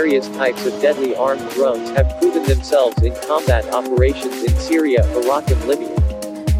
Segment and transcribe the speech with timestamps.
[0.00, 5.46] Various types of deadly armed drones have proven themselves in combat operations in Syria, Iraq,
[5.50, 5.94] and Libya.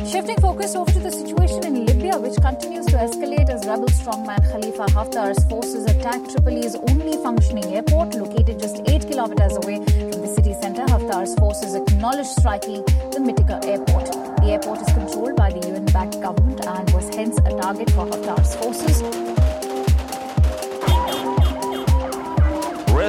[0.05, 4.43] Shifting focus over to the situation in Libya, which continues to escalate as rebel strongman
[4.51, 10.33] Khalifa Haftar's forces attack Tripoli's only functioning airport, located just 8 kilometers away from the
[10.37, 10.85] city center.
[10.93, 12.85] Haftar's forces acknowledged striking
[13.15, 14.05] the Mitika airport.
[14.43, 18.05] The airport is controlled by the UN backed government and was hence a target for
[18.05, 19.30] Haftar's forces.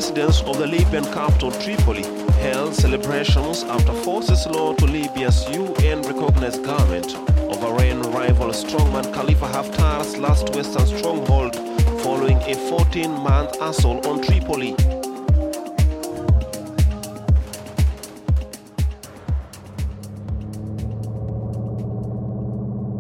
[0.02, 2.02] Residents of the Libyan capital Tripoli
[2.42, 7.14] held celebrations after forces law to Libya's UN-recognized government
[7.52, 11.56] of Iran rival strongman Khalifa Haftar's last western stronghold
[12.02, 14.74] following a 14-month assault on Tripoli.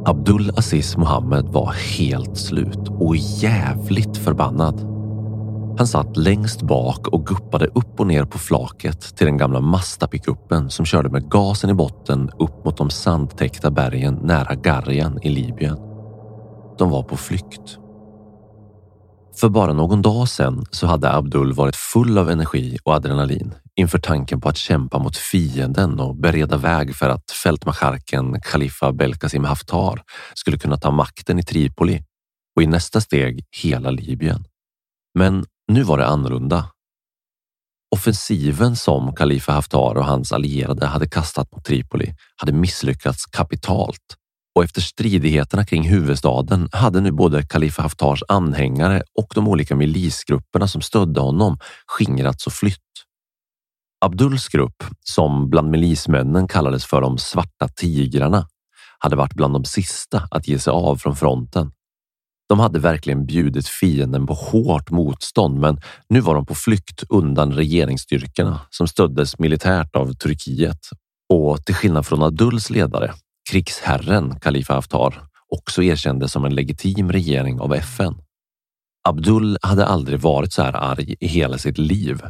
[0.05, 4.90] Abdul Aziz Mohammed var helt slut och jävligt förbannad.
[5.77, 10.69] Han satt längst bak och guppade upp och ner på flaket till den gamla Mazda-pickuppen
[10.69, 15.77] som körde med gasen i botten upp mot de sandtäckta bergen nära Garjan i Libyen.
[16.77, 17.77] De var på flykt.
[19.39, 23.99] För bara någon dag sedan så hade Abdul varit full av energi och adrenalin inför
[23.99, 30.01] tanken på att kämpa mot fienden och bereda väg för att fältmarskalken Khalifa Belkasim Haftar
[30.33, 32.03] skulle kunna ta makten i Tripoli
[32.55, 34.45] och i nästa steg hela Libyen.
[35.13, 36.65] Men nu var det annorlunda.
[37.95, 44.15] Offensiven som Khalifa Haftar och hans allierade hade kastat mot Tripoli hade misslyckats kapitalt
[44.55, 50.67] och efter stridigheterna kring huvudstaden hade nu både Khalifa Haftars anhängare och de olika milisgrupperna
[50.67, 51.57] som stödde honom
[51.87, 52.77] skingrats och flytt.
[54.05, 58.47] Abduls grupp, som bland milismännen kallades för de svarta tigrarna,
[58.99, 61.71] hade varit bland de sista att ge sig av från fronten.
[62.51, 67.53] De hade verkligen bjudit fienden på hårt motstånd, men nu var de på flykt undan
[67.53, 70.79] regeringsstyrkorna som stöddes militärt av Turkiet.
[71.33, 73.13] Och till skillnad från Abduls ledare,
[73.51, 78.15] krigsherren Khalifa Haftar, också erkändes som en legitim regering av FN.
[79.09, 82.21] Abdul hade aldrig varit så här arg i hela sitt liv.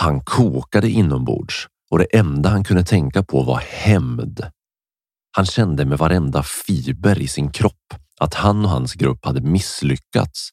[0.00, 4.46] Han kokade inombords och det enda han kunde tänka på var hämnd.
[5.36, 10.48] Han kände med varenda fiber i sin kropp att han och hans grupp hade misslyckats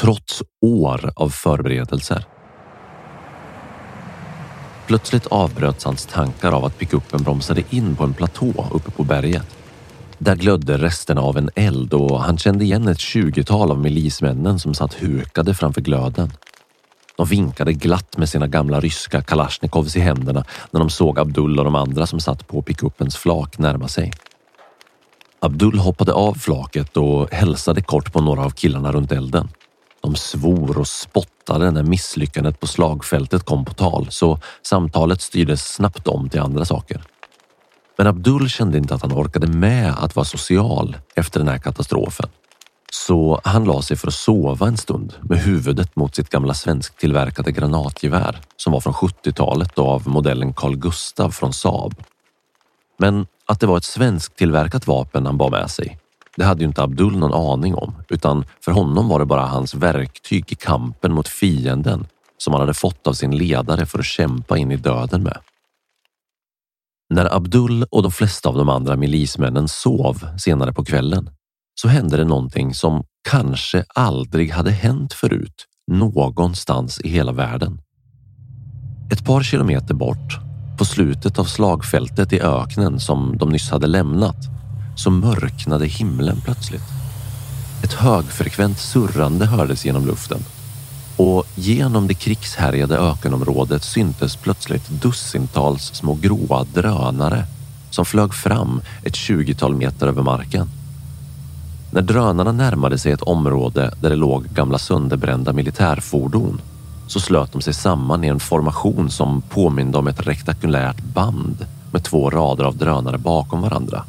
[0.00, 2.24] trots år av förberedelser.
[4.86, 9.56] Plötsligt avbröts hans tankar av att pickuppen bromsade in på en platå uppe på berget.
[10.18, 14.74] Där glödde resterna av en eld och han kände igen ett tjugotal av milismännen som
[14.74, 16.32] satt hukade framför glöden.
[17.16, 21.72] De vinkade glatt med sina gamla ryska kalasjnikovs i händerna när de såg Abdullah och
[21.72, 24.12] de andra som satt på pickupens flak närma sig.
[25.44, 29.48] Abdul hoppade av flaket och hälsade kort på några av killarna runt elden.
[30.02, 36.08] De svor och spottade när misslyckandet på slagfältet kom på tal så samtalet styrdes snabbt
[36.08, 37.02] om till andra saker.
[37.98, 42.28] Men Abdul kände inte att han orkade med att vara social efter den här katastrofen.
[42.92, 47.52] Så han la sig för att sova en stund med huvudet mot sitt gamla svensktillverkade
[47.52, 51.94] granatgevär som var från 70-talet och av modellen Carl Gustav från Saab.
[52.98, 55.98] Men att det var ett svensktillverkat vapen han bar med sig,
[56.36, 59.74] det hade ju inte Abdul någon aning om, utan för honom var det bara hans
[59.74, 62.06] verktyg i kampen mot fienden
[62.38, 65.38] som han hade fått av sin ledare för att kämpa in i döden med.
[67.10, 71.30] När Abdul och de flesta av de andra milismännen sov senare på kvällen
[71.74, 77.80] så hände det någonting som kanske aldrig hade hänt förut någonstans i hela världen.
[79.12, 80.38] Ett par kilometer bort,
[80.78, 84.36] på slutet av slagfältet i öknen som de nyss hade lämnat,
[84.96, 86.82] så mörknade himlen plötsligt.
[87.84, 90.44] Ett högfrekvent surrande hördes genom luften
[91.16, 97.46] och genom det krigshärjade ökenområdet syntes plötsligt dussintals små gråa drönare
[97.90, 100.68] som flög fram ett tjugotal meter över marken.
[101.92, 106.60] När drönarna närmade sig ett område där det låg gamla sönderbrända militärfordon
[107.06, 112.04] så slöt de sig samman i en formation som påminde om ett rektakulärt band med
[112.04, 114.04] två rader av drönare bakom varandra.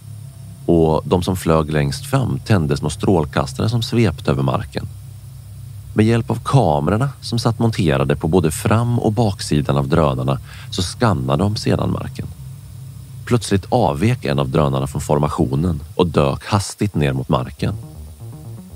[0.66, 4.88] Och de som flög längst fram tände små strålkastare som svepte över marken.
[5.94, 10.40] Med hjälp av kamerorna som satt monterade på både fram och baksidan av drönarna
[10.72, 12.28] så skannade de sedan marken.
[13.26, 17.76] Plötsligt avvek en av drönarna från formationen och dök hastigt ner mot marken.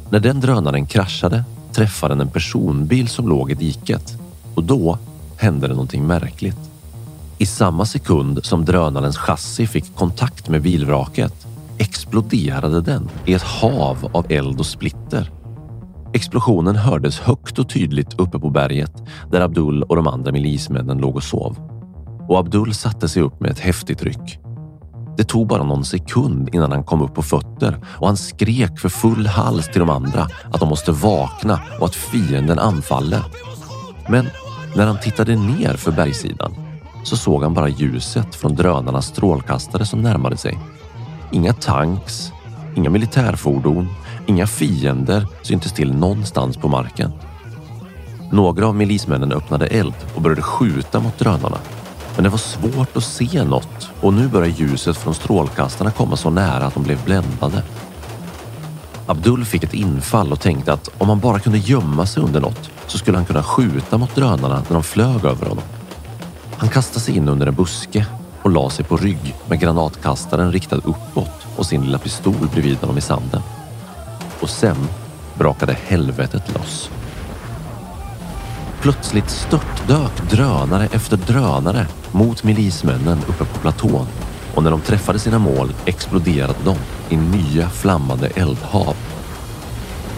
[0.10, 1.44] När den drönaren kraschade
[1.80, 4.18] träffade den en personbil som låg i diket
[4.56, 4.98] och då
[5.38, 6.60] hände det någonting märkligt.
[7.38, 11.48] I samma sekund som drönarens chassi fick kontakt med bilvraket
[11.78, 15.31] exploderade den i ett hav av eld och splitter.
[16.14, 18.94] Explosionen hördes högt och tydligt uppe på berget
[19.31, 21.58] där Abdul och de andra milismännen låg och sov.
[22.28, 24.40] Och Abdul satte sig upp med ett häftigt ryck.
[25.19, 28.89] Det tog bara någon sekund innan han kom upp på fötter och han skrek för
[28.89, 33.24] full hals till de andra att de måste vakna och att fienden anfaller.
[34.10, 34.30] Men
[34.75, 36.56] när han tittade ner för bergssidan
[37.04, 40.60] så såg han bara ljuset från drönarnas strålkastare som närmade sig.
[41.31, 42.31] Inga tanks,
[42.75, 43.88] inga militärfordon,
[44.27, 47.12] inga fiender syntes till någonstans på marken.
[48.31, 51.57] Några av milismännen öppnade eld och började skjuta mot drönarna
[52.15, 56.29] men det var svårt att se något och nu började ljuset från strålkastarna komma så
[56.29, 57.63] nära att de blev bländade.
[59.06, 62.69] Abdul fick ett infall och tänkte att om han bara kunde gömma sig under något
[62.88, 65.63] så skulle han kunna skjuta mot drönarna när de flög över honom.
[66.57, 68.06] Han kastade sig in under en buske
[68.41, 72.97] och la sig på rygg med granatkastaren riktad uppåt och sin lilla pistol bredvid honom
[72.97, 73.41] i sanden.
[74.39, 74.77] Och sen
[75.38, 76.89] brakade helvetet loss.
[78.81, 84.07] Plötsligt störtdök drönare efter drönare mot milismännen uppe på platån
[84.56, 86.76] och när de träffade sina mål exploderade de
[87.09, 88.95] i nya flammande eldhav.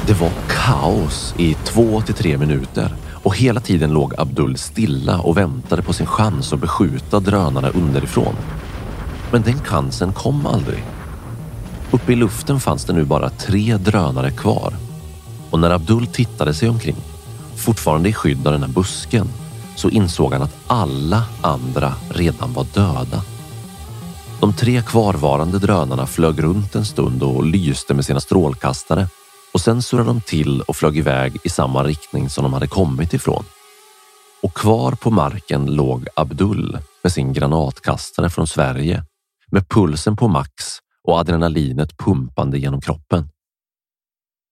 [0.08, 5.38] Det var kaos i två till tre minuter och hela tiden låg Abdul stilla och
[5.38, 8.36] väntade på sin chans att beskjuta drönarna underifrån.
[9.32, 10.84] Men den chansen kom aldrig.
[11.92, 14.74] Uppe i luften fanns det nu bara tre drönare kvar
[15.50, 16.96] och när Abdul tittade sig omkring
[17.62, 19.28] fortfarande i skydd av den här busken,
[19.76, 23.24] så insåg han att alla andra redan var döda.
[24.40, 29.08] De tre kvarvarande drönarna flög runt en stund och lyste med sina strålkastare
[29.54, 33.14] och sen surrade de till och flög iväg i samma riktning som de hade kommit
[33.14, 33.44] ifrån.
[34.44, 39.04] Och kvar på marken låg Abdul med sin granatkastare från Sverige
[39.52, 40.54] med pulsen på max
[41.08, 43.30] och adrenalinet pumpande genom kroppen.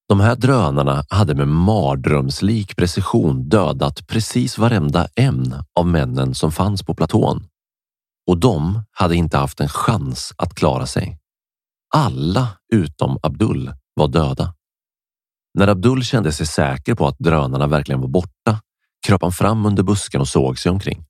[0.10, 6.84] De här drönarna hade med mardrömslik precision dödat precis varenda en av männen som fanns
[6.84, 7.48] på platån.
[8.28, 11.20] Och de hade inte haft en chans att klara sig.
[11.96, 14.54] Alla utom Abdul var döda.
[15.54, 18.62] När Abdul kände sig säker på att drönarna verkligen var borta
[19.08, 21.06] kröp han fram under busken och såg sig omkring.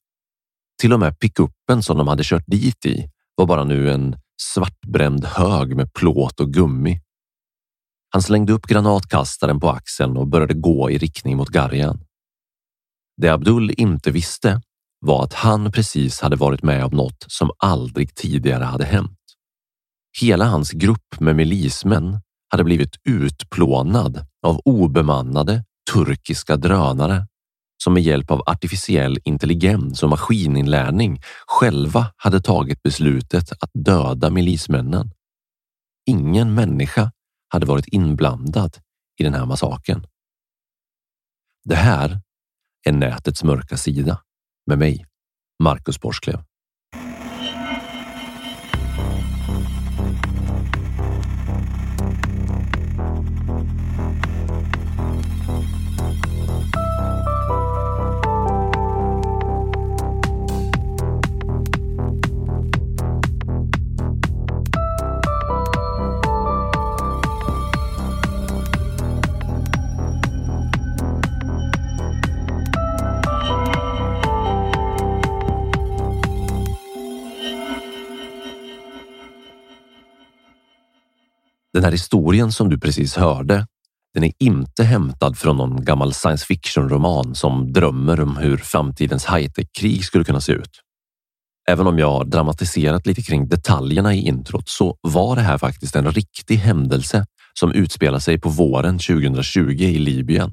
[0.82, 5.26] Till och med pickuppen som de hade kört dit i var bara nu en svartbränd
[5.26, 7.02] hög med plåt och gummi
[8.10, 12.00] han slängde upp granatkastaren på axeln och började gå i riktning mot Garjan.
[13.18, 14.62] Det Abdul inte visste
[15.00, 19.18] var att han precis hade varit med om något som aldrig tidigare hade hänt.
[20.22, 25.64] Hela hans grupp med milismän hade blivit utplånad av obemannade
[25.94, 27.28] turkiska drönare
[27.84, 35.12] som med hjälp av artificiell intelligens och maskininlärning själva hade tagit beslutet att döda milismännen.
[36.06, 37.12] Ingen människa
[37.50, 38.78] hade varit inblandad
[39.20, 40.08] i den här massakern.
[41.64, 42.22] Det här
[42.88, 44.22] är nätets mörka sida
[44.66, 45.06] med mig,
[45.64, 46.44] Marcus Borsklev.
[81.90, 83.68] Här historien som du precis hörde,
[84.14, 89.26] den är inte hämtad från någon gammal science fiction roman som drömmer om hur framtidens
[89.26, 90.82] high-tech-krig skulle kunna se ut.
[91.70, 95.96] Även om jag har dramatiserat lite kring detaljerna i introt så var det här faktiskt
[95.96, 97.26] en riktig händelse
[97.60, 100.52] som utspelar sig på våren 2020 i Libyen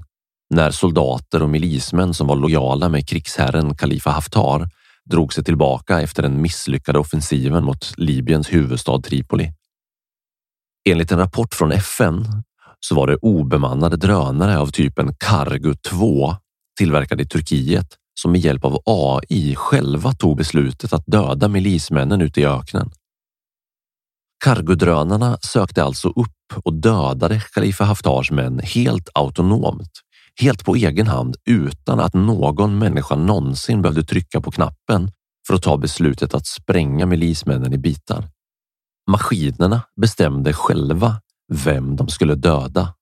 [0.54, 4.68] när soldater och milismän som var lojala med krigsherren Khalifa Haftar
[5.10, 9.52] drog sig tillbaka efter den misslyckade offensiven mot Libyens huvudstad Tripoli.
[10.88, 12.42] Enligt en rapport från FN
[12.80, 16.34] så var det obemannade drönare av typen Cargo 2
[16.78, 17.86] tillverkade i Turkiet
[18.20, 22.90] som med hjälp av AI själva tog beslutet att döda milismännen ute i öknen.
[24.44, 29.92] Cargodrönarna sökte alltså upp och dödade Khalifa Haftars män helt autonomt,
[30.40, 35.10] helt på egen hand utan att någon människa någonsin behövde trycka på knappen
[35.46, 38.35] för att ta beslutet att spränga milismännen i bitar.
[39.10, 41.20] Maskinerna bestämde själva
[41.52, 42.94] vem de skulle döda.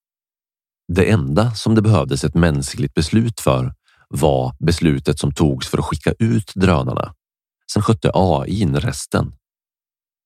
[0.92, 3.74] Det enda som det behövdes ett mänskligt beslut för
[4.08, 7.14] var beslutet som togs för att skicka ut drönarna.
[7.72, 9.32] Sen skötte AI in resten.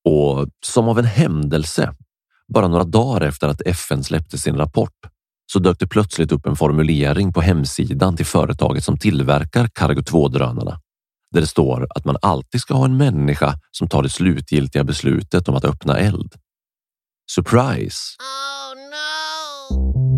[0.04, 1.94] Och som av en händelse,
[2.52, 4.96] bara några dagar efter att FN släppte sin rapport,
[5.52, 10.80] så dök det plötsligt upp en formulering på hemsidan till företaget som tillverkar Cargo 2-drönarna
[11.30, 15.48] där det står att man alltid ska ha en människa som tar det slutgiltiga beslutet
[15.48, 16.34] om att öppna eld.
[17.30, 18.16] Surprise!
[18.20, 20.08] Oh, no.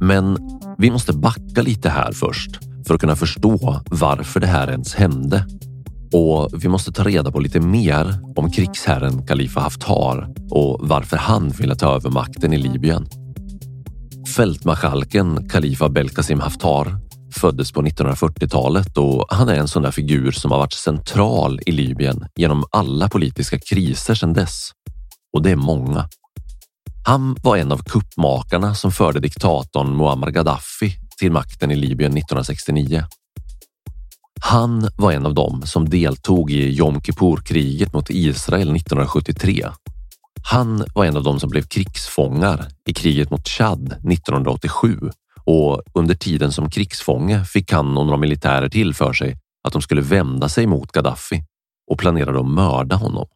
[0.00, 0.38] Men
[0.78, 2.50] vi måste backa lite här först
[2.86, 5.46] för att kunna förstå varför det här ens hände
[6.14, 11.48] och vi måste ta reda på lite mer om krigsherren Khalifa Haftar och varför han
[11.48, 13.08] ville ta över makten i Libyen.
[14.36, 16.96] Fältmarskalken Khalifa Belkasim Haftar
[17.34, 21.72] föddes på 1940-talet och han är en sån där figur som har varit central i
[21.72, 24.70] Libyen genom alla politiska kriser sedan dess.
[25.32, 26.08] Och det är många.
[27.06, 33.04] Han var en av kuppmakarna som förde diktatorn Muammar Gaddafi till makten i Libyen 1969
[34.44, 39.66] han var en av dem som deltog i Jom Kippur-kriget mot Israel 1973.
[40.42, 44.98] Han var en av dem som blev krigsfångar i kriget mot Chad 1987
[45.44, 49.36] och under tiden som krigsfånge fick han och några militärer till för sig
[49.66, 51.44] att de skulle vända sig mot Gaddafi
[51.90, 53.26] och planerade att mörda honom.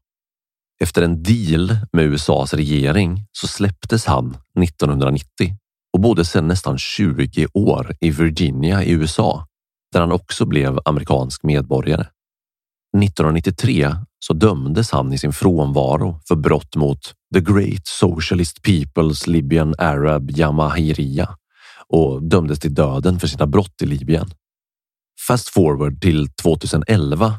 [0.81, 5.57] Efter en deal med USAs regering så släpptes han 1990
[5.93, 9.48] och bodde sedan nästan 20 år i Virginia i USA
[9.93, 12.07] där han också blev amerikansk medborgare.
[12.97, 19.75] 1993 så dömdes han i sin frånvaro för brott mot The Great Socialist People's Libyan
[19.79, 21.37] Arab Jamahiriya
[21.89, 24.31] och dömdes till döden för sina brott i Libyen.
[25.27, 27.35] Fast forward till 2011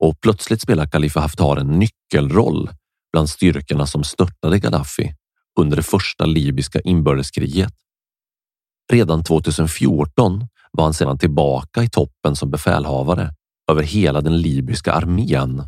[0.00, 2.70] och plötsligt spelar Khalifa Haftar en nyckelroll
[3.12, 5.14] bland styrkorna som störtade Gaddafi
[5.60, 7.74] under det första libyska inbördeskriget.
[8.92, 13.30] Redan 2014 var han sedan tillbaka i toppen som befälhavare
[13.70, 15.62] över hela den libyska armén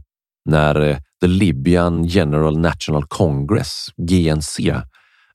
[0.44, 4.80] när eh, The Libyan General National Congress, GNC,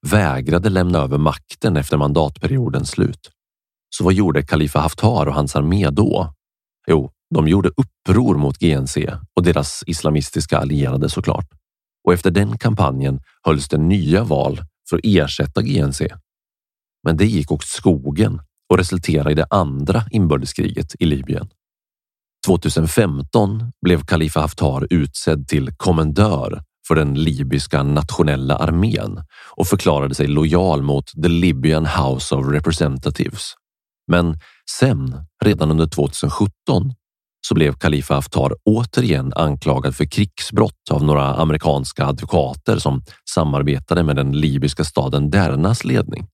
[0.01, 3.29] vägrade lämna över makten efter mandatperiodens slut.
[3.89, 6.33] Så vad gjorde Khalifa Haftar och hans armé då?
[6.87, 11.47] Jo, de gjorde uppror mot GNC och deras islamistiska allierade såklart.
[12.03, 16.07] Och efter den kampanjen hölls det nya val för att ersätta GNC.
[17.03, 21.49] Men det gick åt skogen och resultera i det andra inbördeskriget i Libyen.
[22.47, 29.23] 2015 blev Khalifa Haftar utsedd till kommendör för den libyska nationella armén
[29.55, 33.53] och förklarade sig lojal mot the Libyan House of Representatives.
[34.11, 34.39] Men
[34.79, 36.93] sen, redan under 2017,
[37.47, 44.15] så blev Khalifa Haftar återigen anklagad för krigsbrott av några amerikanska advokater som samarbetade med
[44.15, 46.27] den libyska staden Dernas ledning.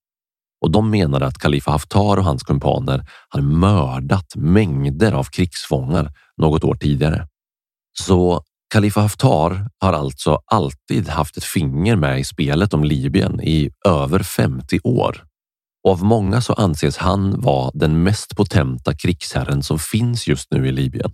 [0.63, 6.63] Och de menade att Khalifa Haftar och hans kumpaner hade mördat mängder av krigsfångar något
[6.63, 7.27] år tidigare.
[7.99, 8.43] Så
[8.73, 14.19] Khalifa Haftar har alltså alltid haft ett finger med i spelet om Libyen i över
[14.19, 15.23] 50 år.
[15.83, 20.67] Och av många så anses han vara den mest potenta krigsherren som finns just nu
[20.67, 21.11] i Libyen.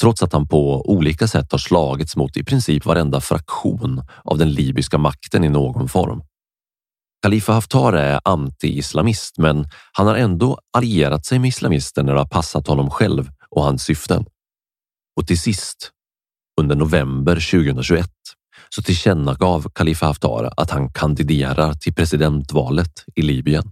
[0.00, 4.52] Trots att han på olika sätt har slagits mot i princip varenda fraktion av den
[4.52, 6.22] libyska makten i någon form.
[7.24, 12.26] Khalifa Haftar är anti-islamist, men han har ändå allierat sig med islamister när det har
[12.26, 14.24] passat honom själv och hans syften.
[15.16, 15.90] Och till sist,
[16.60, 18.10] under november 2021,
[18.68, 23.70] så tillkännagav Khalifa Haftar att han kandiderar till presidentvalet i Libyen.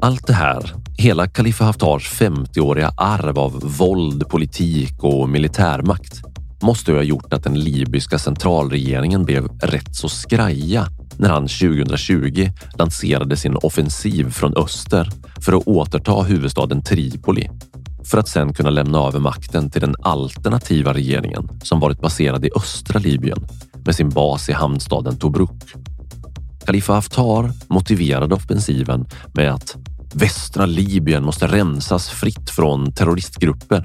[0.00, 6.22] Allt det här, hela Khalifa Haftars 50-åriga arv av våld, politik och militärmakt
[6.62, 10.86] måste ha gjort att den libyska centralregeringen blev rätt så skraja
[11.16, 15.10] när han 2020 lanserade sin offensiv från öster
[15.40, 17.50] för att återta huvudstaden Tripoli
[18.04, 22.50] för att sedan kunna lämna över makten till den alternativa regeringen som varit baserad i
[22.56, 23.46] östra Libyen
[23.84, 25.74] med sin bas i hamnstaden Tobruk.
[26.66, 29.76] Khalifa Haftar motiverade offensiven med att
[30.14, 33.84] västra Libyen måste rensas fritt från terroristgrupper.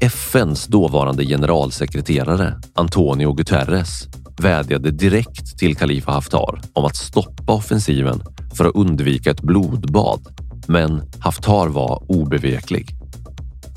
[0.00, 4.08] FNs dåvarande generalsekreterare Antonio Guterres
[4.38, 8.22] vädjade direkt till Khalifa Haftar om att stoppa offensiven
[8.54, 10.20] för att undvika ett blodbad.
[10.66, 12.96] Men Haftar var obeveklig.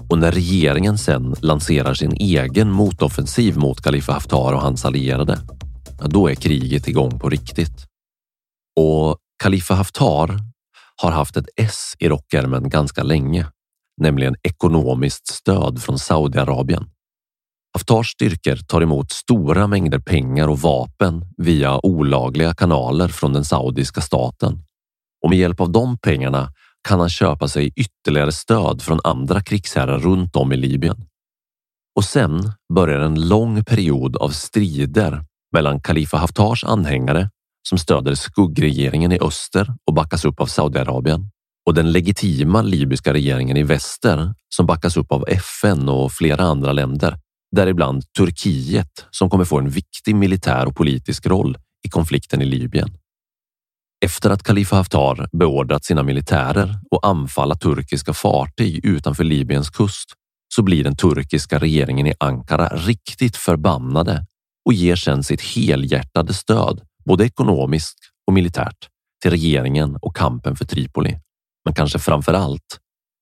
[0.09, 5.39] Och när regeringen sen lanserar sin egen motoffensiv mot Khalifa Haftar och hans allierade,
[6.05, 7.85] då är kriget igång på riktigt.
[8.79, 10.48] Och Khalifa Haftar
[11.01, 13.47] har haft ett S i rockärmen ganska länge,
[14.01, 16.89] nämligen ekonomiskt stöd från Saudiarabien.
[17.73, 24.01] Haftars styrkor tar emot stora mängder pengar och vapen via olagliga kanaler från den saudiska
[24.01, 24.63] staten.
[25.23, 26.53] Och med hjälp av de pengarna
[26.87, 31.05] kan han köpa sig ytterligare stöd från andra krigsherrar runt om i Libyen.
[31.95, 37.29] Och sen börjar en lång period av strider mellan Khalifa Haftars anhängare
[37.67, 41.29] som stöder skuggregeringen i öster och backas upp av Saudiarabien
[41.65, 46.71] och den legitima libyska regeringen i väster som backas upp av FN och flera andra
[46.71, 47.19] länder,
[47.51, 52.89] däribland Turkiet som kommer få en viktig militär och politisk roll i konflikten i Libyen.
[54.05, 60.13] Efter att Khalifa Haftar beordrat sina militärer att anfalla turkiska fartyg utanför Libyens kust
[60.55, 64.25] så blir den turkiska regeringen i Ankara riktigt förbannade
[64.65, 68.87] och ger sedan sitt helhjärtade stöd, både ekonomiskt och militärt,
[69.21, 71.19] till regeringen och kampen för Tripoli.
[71.65, 72.79] Men kanske framför allt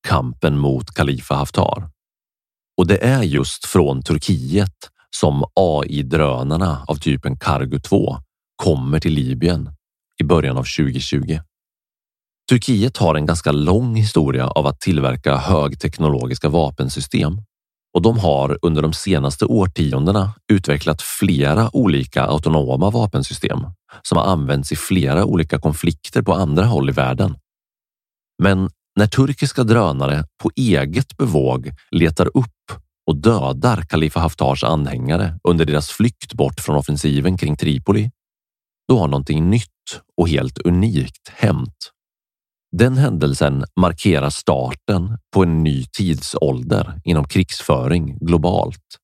[0.08, 1.90] kampen mot Khalifa Haftar.
[2.78, 8.18] Och det är just från Turkiet som AI-drönarna av typen Cargo 2
[8.56, 9.70] kommer till Libyen
[10.20, 11.40] i början av 2020.
[12.50, 17.42] Turkiet har en ganska lång historia av att tillverka högteknologiska vapensystem
[17.97, 23.60] och de har under de senaste årtiondena utvecklat flera olika autonoma vapensystem
[24.01, 27.36] som har använts i flera olika konflikter på andra håll i världen.
[28.43, 32.71] Men när turkiska drönare på eget bevåg letar upp
[33.07, 38.12] och dödar Khalifa Haftars anhängare under deras flykt bort från offensiven kring Tripoli,
[38.88, 41.91] då har någonting nytt och helt unikt hänt.
[42.71, 48.97] Den händelsen markerar starten på en ny tidsålder inom krigsföring globalt.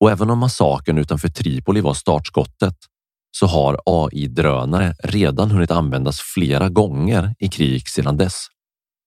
[0.00, 2.76] Och även om massakern utanför Tripoli var startskottet
[3.38, 8.46] så har AI-drönare redan hunnit användas flera gånger i krig sedan dess.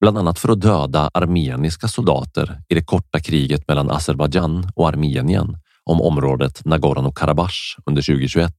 [0.02, 5.58] Bland annat för att döda armeniska soldater i det korta kriget mellan Azerbajdzjan och Armenien
[5.84, 8.54] om området Nagorno-Karabach under 2021.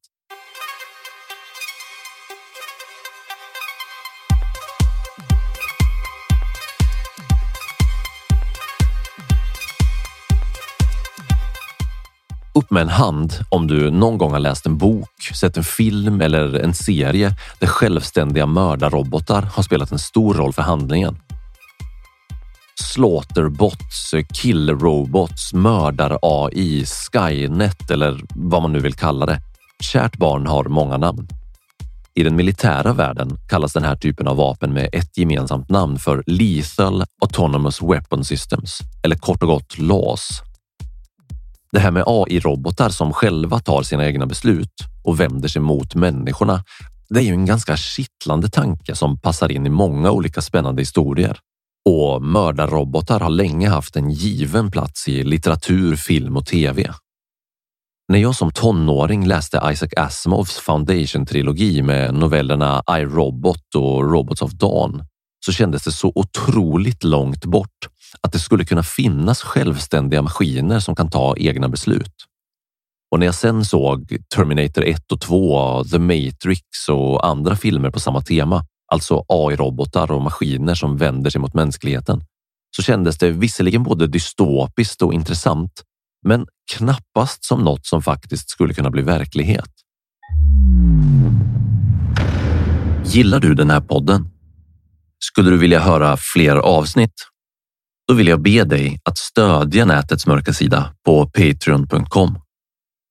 [12.71, 16.21] Upp med en hand om du någon gång har läst en bok, sett en film
[16.21, 21.19] eller en serie där självständiga mördarrobotar har spelat en stor roll för handlingen.
[22.93, 29.41] slaughterbots, killrobots, mördar-AI, Skynet eller vad man nu vill kalla det.
[29.83, 31.29] Kärt barn har många namn.
[32.15, 36.23] I den militära världen kallas den här typen av vapen med ett gemensamt namn för
[36.27, 40.50] Lethal Autonomous Weapon Systems, eller kort och gott LAS.
[41.73, 46.65] Det här med AI-robotar som själva tar sina egna beslut och vänder sig mot människorna,
[47.09, 51.39] det är ju en ganska kittlande tanke som passar in i många olika spännande historier.
[51.89, 56.93] Och mördarrobotar har länge haft en given plats i litteratur, film och tv.
[58.09, 64.53] När jag som tonåring läste Isaac Asimovs Foundation-trilogi med novellerna I, Robot och Robots of
[64.53, 65.05] Dawn
[65.45, 67.89] så kändes det så otroligt långt bort
[68.21, 72.15] att det skulle kunna finnas självständiga maskiner som kan ta egna beslut.
[73.11, 78.01] Och när jag sen såg Terminator 1 och 2, The Matrix och andra filmer på
[78.01, 82.25] samma tema, alltså AI-robotar och maskiner som vänder sig mot mänskligheten,
[82.77, 85.83] så kändes det visserligen både dystopiskt och intressant,
[86.27, 89.71] men knappast som något som faktiskt skulle kunna bli verklighet.
[93.05, 94.29] Gillar du den här podden?
[95.19, 97.30] Skulle du vilja höra fler avsnitt?
[98.11, 102.39] Då vill jag be dig att stödja nätets mörka sida på patreon.com.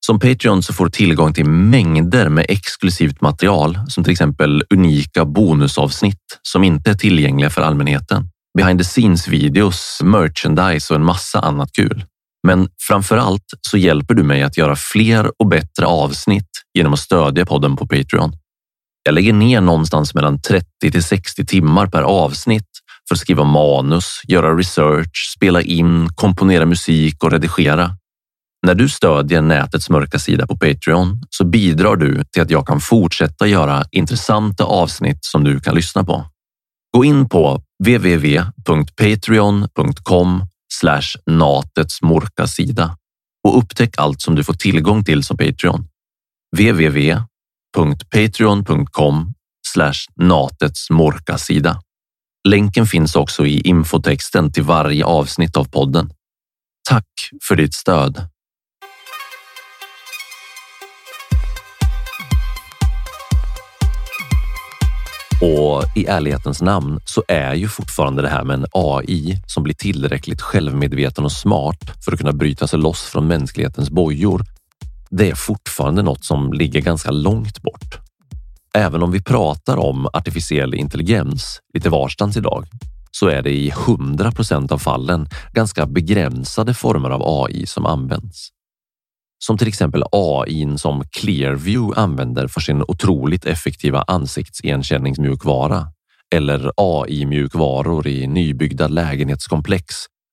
[0.05, 5.25] Som Patreon så får du tillgång till mängder med exklusivt material som till exempel unika
[5.25, 8.29] bonusavsnitt som inte är tillgängliga för allmänheten.
[8.57, 12.05] Behind the scenes videos, merchandise och en massa annat kul.
[12.47, 16.99] Men framför allt så hjälper du mig att göra fler och bättre avsnitt genom att
[16.99, 18.33] stödja podden på Patreon.
[19.03, 22.68] Jag lägger ner någonstans mellan 30 till 60 timmar per avsnitt
[23.09, 27.95] för att skriva manus, göra research, spela in, komponera musik och redigera.
[28.67, 32.79] När du stödjer nätets mörka sida på Patreon så bidrar du till att jag kan
[32.79, 36.25] fortsätta göra intressanta avsnitt som du kan lyssna på.
[36.97, 40.45] Gå in på www.patreon.com
[41.25, 42.97] natets mörka sida
[43.47, 45.87] och upptäck allt som du får tillgång till som Patreon.
[46.57, 49.33] www.patreon.com
[50.15, 51.81] natets mörka sida.
[52.49, 56.09] Länken finns också i infotexten till varje avsnitt av podden.
[56.89, 57.05] Tack
[57.47, 58.27] för ditt stöd.
[65.41, 69.75] Och i ärlighetens namn så är ju fortfarande det här med en AI som blir
[69.75, 74.41] tillräckligt självmedveten och smart för att kunna bryta sig loss från mänsklighetens bojor.
[75.09, 78.08] Det är fortfarande något som ligger ganska långt bort.
[78.73, 82.65] Även om vi pratar om artificiell intelligens lite varstans idag
[83.11, 88.49] så är det i 100 procent av fallen ganska begränsade former av AI som används.
[89.39, 95.87] Som till exempel AI som Clearview använder för sin otroligt effektiva ansiktsigenkänningsmjukvara
[96.35, 99.85] eller AI-mjukvaror i nybyggda lägenhetskomplex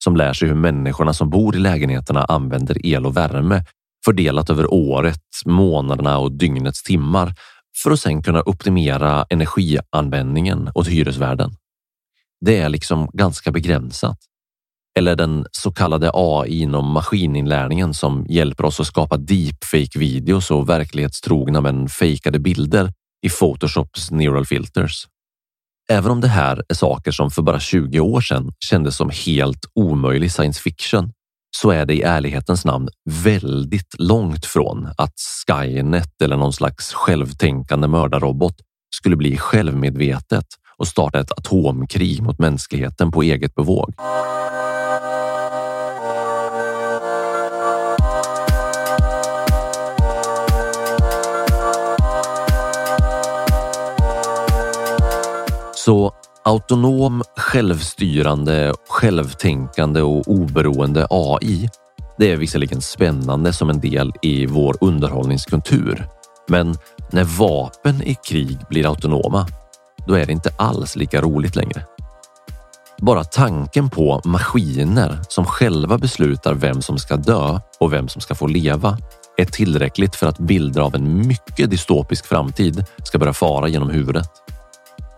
[0.05, 3.65] som lär sig hur människorna som bor i lägenheterna använder el och värme
[4.05, 7.35] fördelat över året, månaderna och dygnets timmar
[7.83, 11.57] för att sedan kunna optimera energianvändningen åt hyresvärden.
[12.41, 14.19] Det är liksom ganska begränsat.
[14.99, 21.61] Eller den så kallade AI inom maskininlärningen som hjälper oss att skapa deepfake-videos och verklighetstrogna
[21.61, 25.07] men fejkade bilder i Photoshops neural filters.
[25.89, 29.67] Även om det här är saker som för bara 20 år sedan kändes som helt
[29.75, 31.13] omöjlig science fiction
[31.61, 32.89] så är det i ärlighetens namn
[33.25, 35.15] väldigt långt från att
[35.47, 38.57] Skynet eller någon slags självtänkande mördarrobot
[38.97, 43.95] skulle bli självmedvetet och starta ett atomkrig mot mänskligheten på eget bevåg.
[55.75, 56.13] Så
[56.47, 61.69] autonom, självstyrande, självtänkande och oberoende AI,
[62.19, 66.09] det är visserligen spännande som en del i vår underhållningskultur.
[66.49, 66.77] Men
[67.11, 69.47] när vapen i krig blir autonoma,
[70.07, 71.85] då är det inte alls lika roligt längre.
[72.99, 78.35] Bara tanken på maskiner som själva beslutar vem som ska dö och vem som ska
[78.35, 78.99] få leva
[79.37, 84.31] är tillräckligt för att bilder av en mycket dystopisk framtid ska börja fara genom huvudet.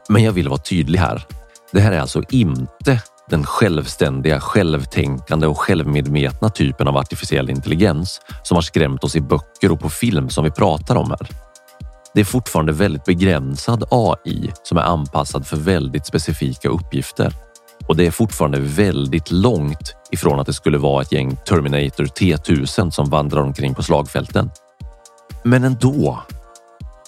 [0.09, 1.27] Men jag vill vara tydlig här.
[1.73, 8.55] Det här är alltså inte den självständiga, självtänkande och självmedvetna typen av artificiell intelligens som
[8.55, 11.29] har skrämt oss i böcker och på film som vi pratar om här.
[12.15, 17.33] Det är fortfarande väldigt begränsad AI som är anpassad för väldigt specifika uppgifter.
[17.87, 22.91] Och det är fortfarande väldigt långt ifrån att det skulle vara ett gäng Terminator T1000
[22.91, 24.51] som vandrar omkring på slagfälten.
[25.43, 26.23] Men ändå.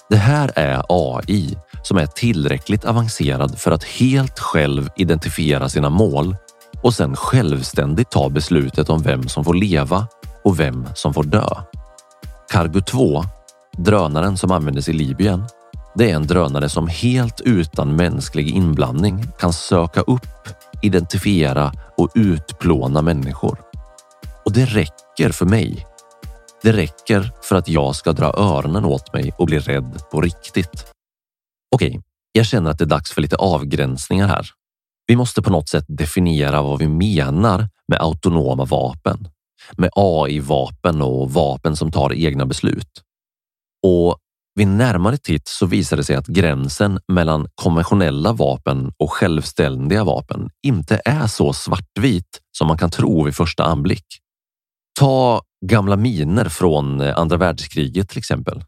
[0.09, 6.35] Det här är AI som är tillräckligt avancerad för att helt själv identifiera sina mål
[6.83, 10.07] och sen självständigt ta beslutet om vem som får leva
[10.43, 11.47] och vem som får dö.
[12.51, 13.23] Cargo 2,
[13.77, 15.43] drönaren som användes i Libyen,
[15.95, 20.47] det är en drönare som helt utan mänsklig inblandning kan söka upp,
[20.81, 23.59] identifiera och utplåna människor.
[24.45, 25.87] Och det räcker för mig.
[26.63, 30.85] Det räcker för att jag ska dra öronen åt mig och bli rädd på riktigt.
[31.75, 34.47] Okej, jag känner att det är dags för lite avgränsningar här.
[35.07, 39.27] Vi måste på något sätt definiera vad vi menar med autonoma vapen,
[39.77, 43.01] med AI-vapen och vapen som tar egna beslut.
[43.87, 44.17] Och
[44.55, 50.49] vid närmare titt så visar det sig att gränsen mellan konventionella vapen och självständiga vapen
[50.67, 54.05] inte är så svartvit som man kan tro vid första anblick.
[54.99, 58.63] Ta gamla miner från eh, andra världskriget till exempel.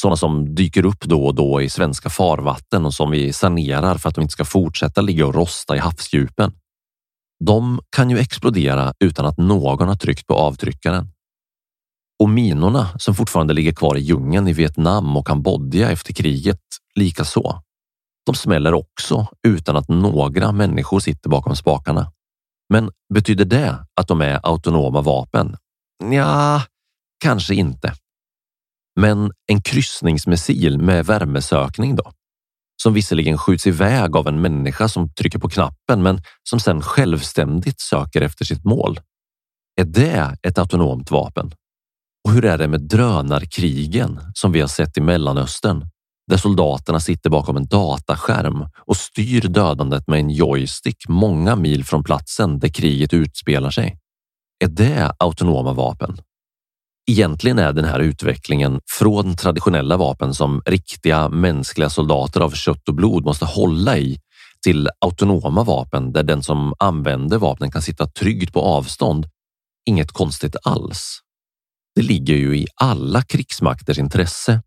[0.00, 4.08] Sådana som dyker upp då och då i svenska farvatten och som vi sanerar för
[4.08, 6.52] att de inte ska fortsätta ligga och rosta i havsdjupen.
[7.44, 11.08] De kan ju explodera utan att någon har tryckt på avtryckaren.
[12.22, 16.62] Och minorna som fortfarande ligger kvar i djungeln i Vietnam och Kambodja efter kriget
[16.94, 17.62] likaså.
[18.26, 22.12] De smäller också utan att några människor sitter bakom spakarna.
[22.68, 25.56] Men betyder det att de är autonoma vapen?
[26.12, 26.62] Ja,
[27.24, 27.94] kanske inte.
[28.96, 32.12] Men en kryssningsmissil med värmesökning då?
[32.82, 37.80] Som visserligen skjuts iväg av en människa som trycker på knappen, men som sedan självständigt
[37.80, 39.00] söker efter sitt mål.
[39.80, 41.52] Är det ett autonomt vapen?
[42.24, 45.86] Och hur är det med drönarkrigen som vi har sett i Mellanöstern?
[46.30, 52.04] Där soldaterna sitter bakom en dataskärm och styr dödandet med en joystick många mil från
[52.04, 53.98] platsen där kriget utspelar sig.
[54.64, 56.20] Är det autonoma vapen?
[57.10, 62.94] Egentligen är den här utvecklingen från traditionella vapen som riktiga mänskliga soldater av kött och
[62.94, 64.18] blod måste hålla i
[64.62, 69.26] till autonoma vapen där den som använder vapnen kan sitta tryggt på avstånd.
[69.88, 71.18] Inget konstigt alls.
[71.94, 74.62] Det ligger ju i alla krigsmakters intresse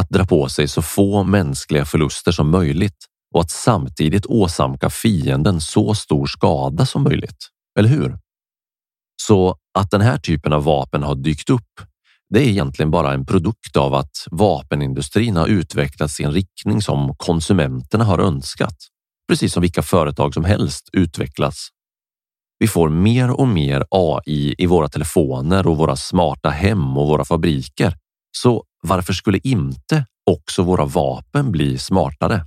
[0.00, 5.60] att dra på sig så få mänskliga förluster som möjligt och att samtidigt åsamka fienden
[5.60, 7.48] så stor skada som möjligt.
[7.78, 8.18] Eller hur?
[9.16, 11.80] Så att den här typen av vapen har dykt upp,
[12.28, 17.14] det är egentligen bara en produkt av att vapenindustrin har utvecklats i en riktning som
[17.16, 18.76] konsumenterna har önskat.
[19.28, 21.68] Precis som vilka företag som helst utvecklas.
[22.58, 27.24] Vi får mer och mer AI i våra telefoner och våra smarta hem och våra
[27.24, 27.94] fabriker.
[28.36, 32.46] Så varför skulle inte också våra vapen bli smartare?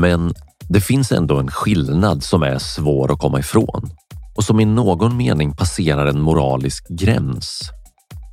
[0.00, 0.34] Men
[0.68, 3.90] det finns ändå en skillnad som är svår att komma ifrån.
[4.36, 7.70] och som i någon mening passerar en moralisk gräns.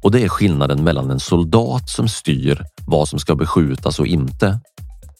[0.04, 4.60] Och det är skillnaden mellan en soldat som styr vad som ska beskjutas och inte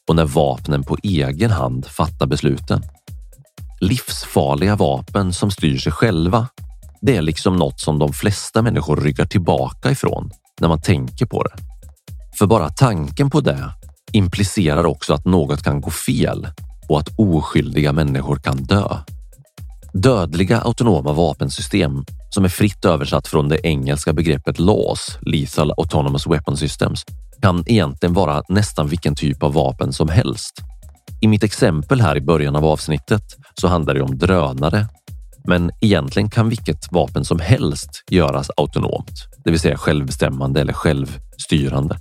[0.08, 2.82] och när vapnen på egen hand fattar besluten.
[3.80, 6.48] Livsfarliga vapen som styr sig själva.
[7.02, 10.32] Det är liksom något som de flesta människor ryggar tillbaka ifrån
[10.62, 11.56] när man tänker på det.
[12.38, 13.74] För bara tanken på det
[14.12, 16.48] implicerar också att något kan gå fel
[16.88, 18.98] och att oskyldiga människor kan dö.
[19.94, 26.58] Dödliga autonoma vapensystem som är fritt översatt från det engelska begreppet LAWS, Lethal Autonomous Weapon
[26.58, 27.06] Systems,
[27.42, 30.62] kan egentligen vara nästan vilken typ av vapen som helst.
[31.22, 34.88] I mitt exempel här i början av avsnittet så handlar det om drönare,
[35.48, 41.98] men egentligen kan vilket vapen som helst göras autonomt, det vill säga självbestämmande eller självstyrande.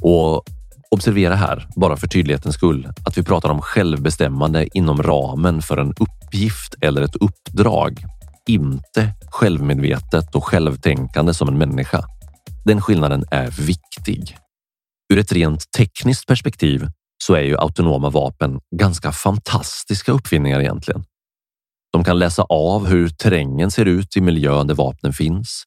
[0.00, 0.44] Och
[0.90, 5.94] observera här, bara för tydlighetens skull, att vi pratar om självbestämmande inom ramen för en
[6.00, 8.04] uppgift eller ett uppdrag.
[8.48, 12.04] inte självmedvetet och självtänkande som en människa.
[12.64, 14.36] Den skillnaden är viktig.
[15.12, 16.86] Ur ett rent tekniskt perspektiv
[17.24, 21.04] så är ju autonoma vapen ganska fantastiska uppfinningar egentligen.
[21.92, 25.64] De kan läsa av hur terrängen ser ut i miljön där vapnen finns.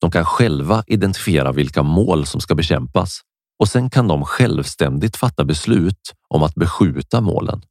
[0.00, 3.20] De kan själva identifiera vilka mål som ska bekämpas
[3.62, 7.62] och sen kan de självständigt fatta beslut om att beskjuta målen.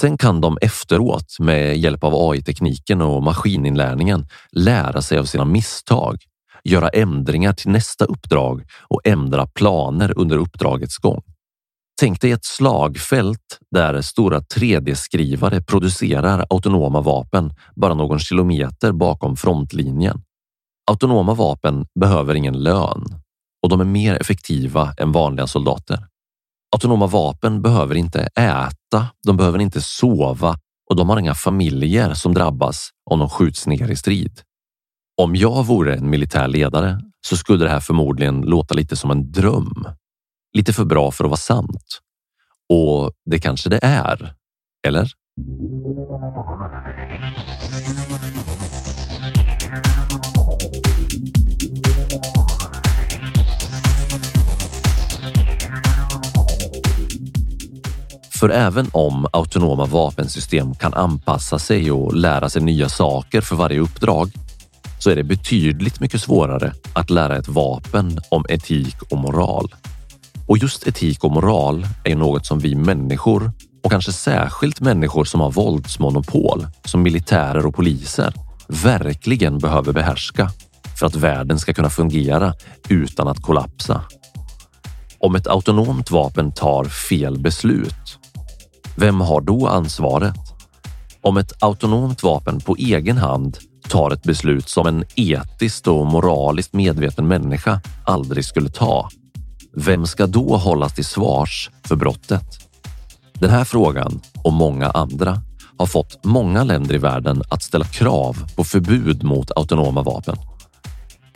[0.00, 6.16] Sen kan de efteråt med hjälp av AI-tekniken och maskininlärningen lära sig av sina misstag,
[6.64, 11.22] göra ändringar till nästa uppdrag och ändra planer under uppdragets gång.
[12.00, 20.22] Tänk dig ett slagfält där stora 3D-skrivare producerar autonoma vapen bara någon kilometer bakom frontlinjen.
[20.90, 23.23] Autonoma vapen behöver ingen lön
[23.64, 26.06] och de är mer effektiva än vanliga soldater.
[26.76, 30.56] Autonoma vapen behöver inte äta, de behöver inte sova
[30.90, 34.40] och de har inga familjer som drabbas om de skjuts ner i strid.
[35.22, 39.32] Om jag vore en militär ledare så skulle det här förmodligen låta lite som en
[39.32, 39.86] dröm.
[40.56, 42.00] Lite för bra för att vara sant.
[42.68, 44.34] Och det kanske det är.
[44.86, 45.10] Eller?
[58.44, 63.80] För även om autonoma vapensystem kan anpassa sig och lära sig nya saker för varje
[63.80, 64.30] uppdrag
[64.98, 69.74] så är det betydligt mycket svårare att lära ett vapen om etik och moral.
[70.46, 73.52] Och just etik och moral är något som vi människor
[73.82, 78.34] och kanske särskilt människor som har våldsmonopol som militärer och poliser
[78.68, 80.50] verkligen behöver behärska
[80.98, 82.54] för att världen ska kunna fungera
[82.88, 84.04] utan att kollapsa.
[85.18, 88.18] Om ett autonomt vapen tar fel beslut,
[88.96, 90.34] vem har då ansvaret?
[91.22, 96.72] Om ett autonomt vapen på egen hand tar ett beslut som en etiskt och moraliskt
[96.72, 99.08] medveten människa aldrig skulle ta,
[99.76, 102.68] vem ska då hållas till svars för brottet?
[103.32, 105.42] Den här frågan och många andra
[105.78, 110.36] har fått många länder i världen att ställa krav på förbud mot autonoma vapen.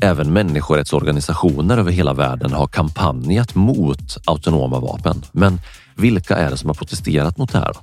[0.00, 5.24] Även människorättsorganisationer över hela världen har kampanjat mot autonoma vapen.
[5.32, 5.60] Men
[5.98, 7.76] vilka är det som har protesterat mot det här?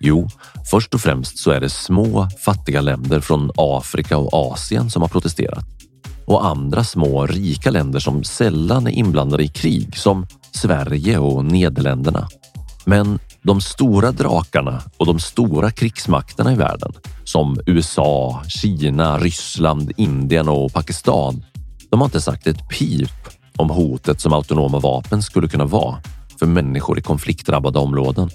[0.00, 0.28] Jo,
[0.70, 5.08] först och främst så är det små fattiga länder från Afrika och Asien som har
[5.08, 5.64] protesterat
[6.26, 12.28] och andra små rika länder som sällan är inblandade i krig som Sverige och Nederländerna.
[12.84, 16.92] Men de stora drakarna och de stora krigsmakterna i världen
[17.24, 21.44] som USA, Kina, Ryssland, Indien och Pakistan.
[21.90, 23.10] De har inte sagt ett pip
[23.56, 25.96] om hotet som autonoma vapen skulle kunna vara
[26.38, 28.30] för människor i konfliktdrabbade områden.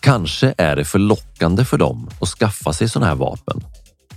[0.00, 3.60] Kanske är det för lockande för dem att skaffa sig sådana här vapen.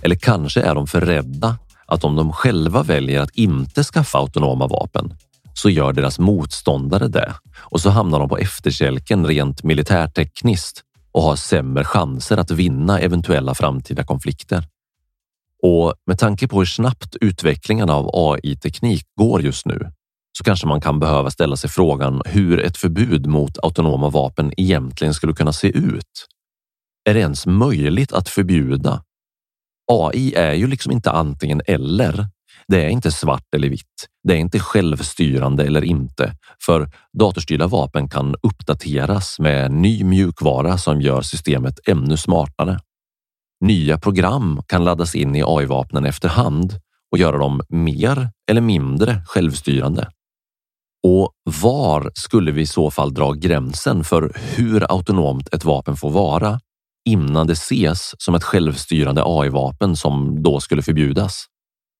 [0.02, 4.66] Eller kanske är de för rädda att om de själva väljer att inte skaffa autonoma
[4.66, 5.14] vapen
[5.54, 10.82] så gör deras motståndare det och så hamnar de på efterkälken rent militärtekniskt
[11.12, 14.64] och har sämre chanser att vinna eventuella framtida konflikter.
[15.62, 19.92] Och med tanke på hur snabbt utvecklingen av AI-teknik går just nu
[20.38, 25.14] så kanske man kan behöva ställa sig frågan hur ett förbud mot autonoma vapen egentligen
[25.14, 26.26] skulle kunna se ut.
[27.08, 29.02] Är det ens möjligt att förbjuda
[29.92, 32.26] AI är ju liksom inte antingen eller.
[32.68, 34.08] Det är inte svart eller vitt.
[34.28, 41.00] Det är inte självstyrande eller inte, för datorstyrda vapen kan uppdateras med ny mjukvara som
[41.00, 42.78] gör systemet ännu smartare.
[43.60, 46.72] Nya program kan laddas in i AI-vapnen efterhand
[47.12, 50.08] och göra dem mer eller mindre självstyrande.
[51.06, 56.10] Och var skulle vi i så fall dra gränsen för hur autonomt ett vapen får
[56.10, 56.60] vara
[57.08, 61.44] innan det ses som ett självstyrande AI-vapen som då skulle förbjudas.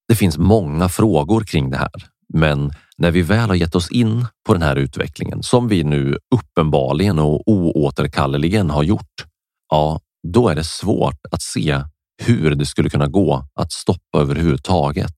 [0.08, 1.90] Det finns många frågor kring det här,
[2.34, 6.18] men när vi väl har gett oss in på den här utvecklingen som vi nu
[6.34, 9.24] uppenbarligen och oåterkalleligen har gjort,
[9.70, 11.82] ja, då är det svårt att se
[12.22, 15.14] hur det skulle kunna gå att stoppa överhuvudtaget.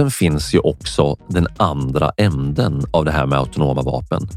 [0.00, 4.28] Sen finns ju också den andra änden av det här med autonoma vapen,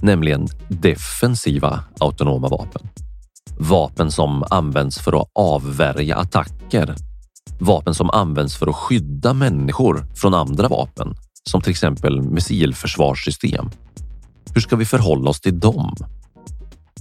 [0.00, 2.88] nämligen defensiva autonoma vapen.
[3.58, 6.94] Vapen som används för att avvärja attacker.
[7.58, 11.14] Vapen som används för att skydda människor från andra vapen,
[11.50, 13.70] som till exempel missilförsvarssystem.
[14.54, 15.96] Hur ska vi förhålla oss till dem?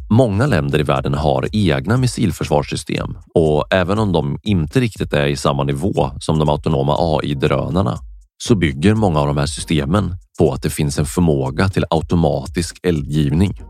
[0.10, 5.36] Många länder i världen har egna missilförsvarssystem och även om de inte riktigt är i
[5.36, 8.00] samma nivå som de autonoma AI-drönarna
[8.38, 12.80] så bygger många av de här systemen på att det finns en förmåga till automatisk
[12.84, 13.62] eldgivning.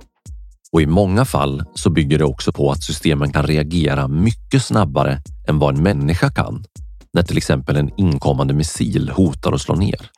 [0.71, 5.21] Och i många fall så bygger det också på att systemen kan reagera mycket snabbare
[5.47, 6.63] än vad en människa kan
[7.13, 10.14] när till exempel en inkommande missil hotar att slå ner.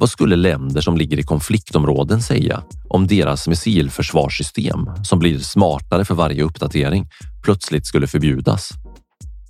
[0.00, 6.14] Vad skulle länder som ligger i konfliktområden säga om deras missilförsvarssystem som blir smartare för
[6.14, 7.08] varje uppdatering
[7.42, 8.68] plötsligt skulle förbjudas?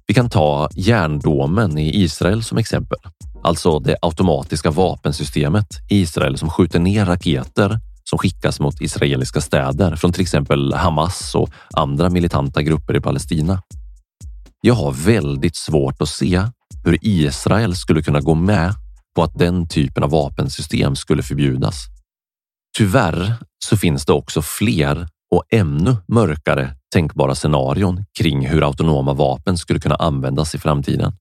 [0.06, 2.98] Vi kan ta järndomen i Israel som exempel,
[3.42, 9.96] alltså det automatiska vapensystemet i Israel som skjuter ner raketer som skickas mot israeliska städer
[9.96, 13.62] från till exempel Hamas och andra militanta grupper i Palestina.
[14.60, 16.42] Jag har väldigt svårt att se
[16.84, 18.74] hur Israel skulle kunna gå med
[19.16, 21.84] på att den typen av vapensystem skulle förbjudas.
[22.78, 23.34] Tyvärr
[23.64, 29.80] så finns det också fler och ännu mörkare tänkbara scenarion kring hur autonoma vapen skulle
[29.80, 31.12] kunna användas i framtiden.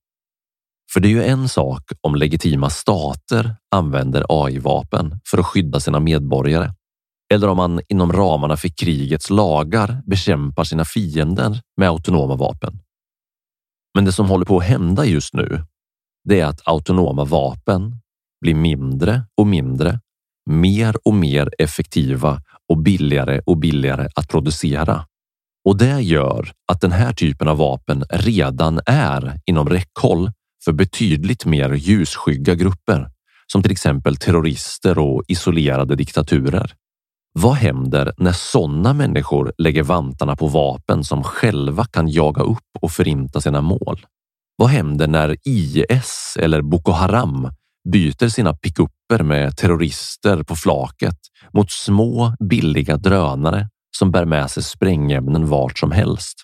[0.94, 6.00] För det är ju en sak om legitima stater använder AI-vapen för att skydda sina
[6.00, 6.74] medborgare
[7.34, 12.80] eller om man inom ramarna för krigets lagar bekämpar sina fiender med autonoma vapen.
[13.96, 15.64] Men det som håller på att hända just nu,
[16.24, 17.96] det är att autonoma vapen
[18.42, 20.00] blir mindre och mindre,
[20.50, 25.06] mer och mer effektiva och billigare och billigare att producera.
[25.66, 30.32] Och det gör att den här typen av vapen redan är inom räckhåll
[30.66, 33.12] för betydligt mer ljusskygga grupper
[33.52, 36.74] som till exempel terrorister och isolerade diktaturer.
[37.34, 42.92] Vad händer när sådana människor lägger vantarna på vapen som själva kan jaga upp och
[42.92, 44.06] förinta sina mål?
[44.60, 47.50] Vad händer när IS eller Boko Haram
[47.92, 51.18] byter sina pickupper med terrorister på flaket
[51.54, 56.38] mot små billiga drönare som bär med sig sprängämnen vart som helst?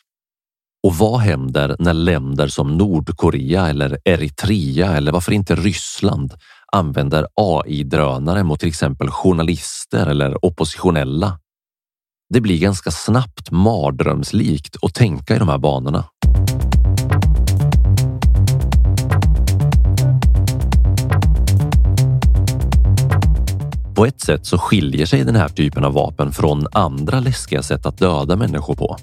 [0.87, 6.33] Och vad händer när länder som Nordkorea eller Eritrea eller varför inte Ryssland
[6.71, 11.39] använder AI-drönare mot till exempel journalister eller oppositionella.
[12.33, 16.05] Det blir ganska snabbt mardrömslikt att tänka i de här banorna.
[23.95, 27.85] På ett sätt så skiljer sig den här typen av vapen från andra läskiga sätt
[27.85, 28.97] att döda människor på.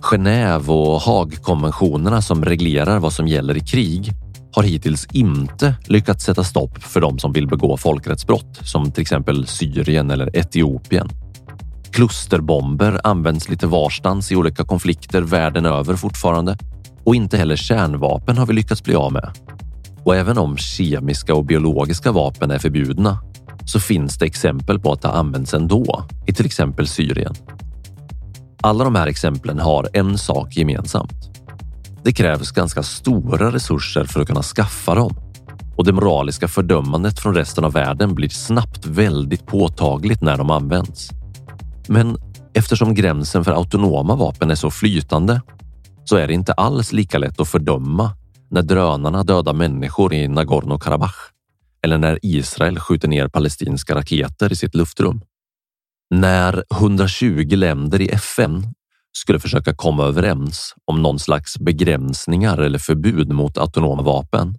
[0.00, 4.12] Genève och Haagkonventionerna som reglerar vad som gäller i krig
[4.52, 9.46] har hittills inte lyckats sätta stopp för de som vill begå folkrättsbrott som till exempel
[9.46, 11.08] Syrien eller Etiopien.
[11.90, 16.56] Klusterbomber används lite varstans i olika konflikter världen över fortfarande
[17.04, 19.30] och inte heller kärnvapen har vi lyckats bli av med.
[20.04, 23.18] Och även om kemiska och biologiska vapen är förbjudna
[23.64, 27.34] så finns det exempel på att det används ändå i till exempel Syrien.
[28.62, 31.12] Alla de här exemplen har en sak gemensamt.
[32.04, 35.16] Det krävs ganska stora resurser för att kunna skaffa dem
[35.76, 41.10] och det moraliska fördömandet från resten av världen blir snabbt väldigt påtagligt när de används.
[41.88, 42.16] Men
[42.54, 45.40] eftersom gränsen för autonoma vapen är så flytande
[46.04, 48.10] så är det inte alls lika lätt att fördöma
[48.50, 51.31] när drönarna dödar människor i Nagorno-Karabach
[51.84, 55.20] eller när Israel skjuter ner palestinska raketer i sitt luftrum.
[56.10, 58.74] När 120 länder i FN
[59.12, 64.58] skulle försöka komma överens om någon slags begränsningar eller förbud mot autonoma vapen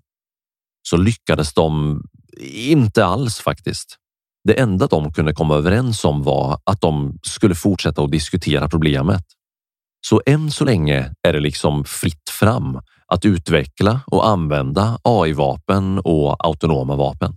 [0.83, 2.01] så lyckades de
[2.55, 3.97] inte alls faktiskt.
[4.43, 9.23] Det enda de kunde komma överens om var att de skulle fortsätta att diskutera problemet.
[10.07, 12.79] Så än så länge är det liksom fritt fram
[13.13, 17.35] att utveckla och använda AI-vapen och autonoma vapen.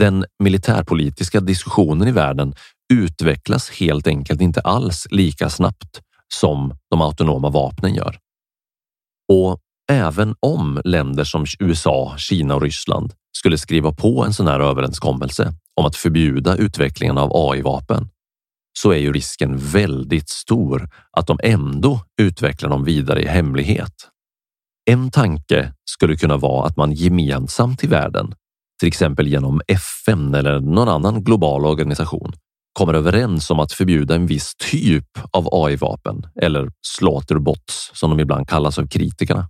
[0.00, 2.54] Den militärpolitiska diskussionen i världen
[2.92, 6.00] utvecklas helt enkelt inte alls lika snabbt
[6.34, 8.18] som de autonoma vapnen gör.
[9.32, 9.58] Och
[9.90, 15.52] även om länder som USA, Kina och Ryssland skulle skriva på en sån här överenskommelse
[15.80, 18.08] om att förbjuda utvecklingen av AI-vapen
[18.78, 23.94] så är ju risken väldigt stor att de ändå utvecklar dem vidare i hemlighet.
[24.90, 28.34] En tanke skulle kunna vara att man gemensamt i världen,
[28.78, 32.32] till exempel genom FN eller någon annan global organisation,
[32.72, 38.48] kommer överens om att förbjuda en viss typ av AI-vapen eller slaughterbots som de ibland
[38.48, 39.48] kallas av kritikerna.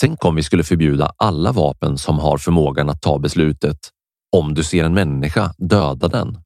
[0.00, 3.78] Tänk om vi skulle förbjuda alla vapen som har förmågan att ta beslutet
[4.36, 6.38] om du ser en människa, döda den.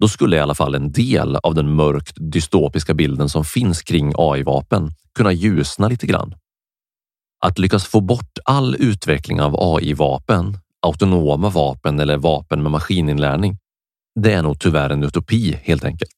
[0.00, 4.12] Då skulle i alla fall en del av den mörkt dystopiska bilden som finns kring
[4.16, 6.34] AI-vapen kunna ljusna lite grann.
[7.40, 13.56] Att lyckas få bort all utveckling av AI-vapen, autonoma vapen eller vapen med maskininlärning
[14.14, 16.16] det är nog tyvärr en utopi helt enkelt.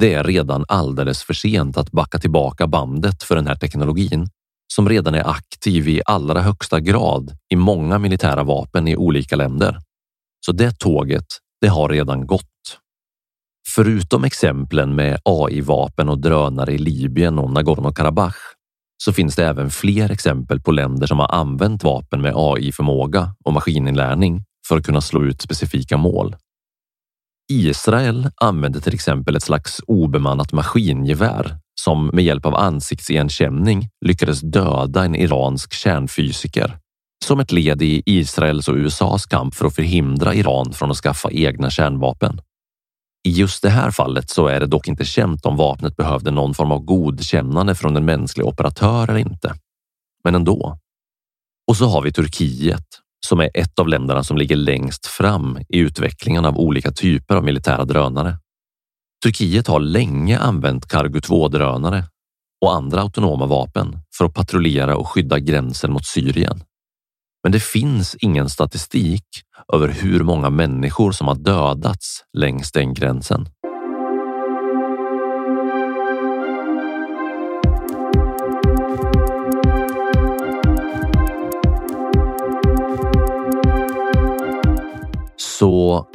[0.00, 4.28] Det är redan alldeles för sent att backa tillbaka bandet för den här teknologin
[4.74, 9.78] som redan är aktiv i allra högsta grad i många militära vapen i olika länder.
[10.46, 11.26] Så det tåget,
[11.60, 12.46] det har redan gått.
[13.74, 18.36] Förutom exemplen med AI-vapen och drönare i Libyen och Nagorno-Karabach
[19.04, 23.52] så finns det även fler exempel på länder som har använt vapen med AI-förmåga och
[23.52, 26.36] maskininlärning för att kunna slå ut specifika mål.
[27.52, 35.04] Israel använde till exempel ett slags obemannat maskingevär som med hjälp av ansiktsigenkänning lyckades döda
[35.04, 36.76] en iransk kärnfysiker
[37.24, 41.30] som ett led i Israels och USAs kamp för att förhindra Iran från att skaffa
[41.30, 42.40] egna kärnvapen.
[43.24, 46.54] I just det här fallet så är det dock inte känt om vapnet behövde någon
[46.54, 49.54] form av godkännande från en mänsklig operatör eller inte.
[50.24, 50.78] Men ändå.
[51.68, 52.86] Och så har vi Turkiet
[53.26, 57.44] som är ett av länderna som ligger längst fram i utvecklingen av olika typer av
[57.44, 58.38] militära drönare.
[59.22, 62.04] Turkiet har länge använt Cargo 2-drönare
[62.64, 66.62] och andra autonoma vapen för att patrullera och skydda gränsen mot Syrien.
[67.42, 69.24] Men det finns ingen statistik
[69.72, 73.48] över hur många människor som har dödats längs den gränsen.
[85.36, 86.06] Så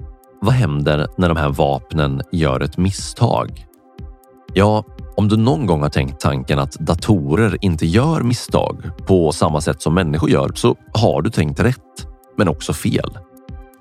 [0.41, 3.66] vad händer när de här vapnen gör ett misstag?
[4.58, 4.84] Ja,
[5.16, 9.82] om du någon gång har tänkt tanken att datorer inte gör misstag på samma sätt
[9.82, 13.18] som människor gör så har du tänkt rätt, men också fel.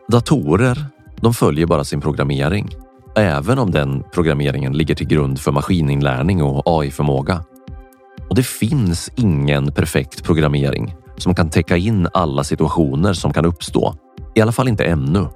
[0.08, 0.86] Datorer,
[1.20, 2.70] de följer bara sin programmering,
[3.16, 7.44] även om den programmeringen ligger till grund för maskininlärning och AI-förmåga.
[8.28, 13.94] Och det finns ingen perfekt programmering som kan täcka in alla situationer som kan uppstå.
[14.34, 15.26] I alla fall inte ännu.